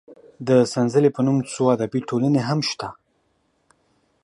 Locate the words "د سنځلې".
0.47-1.09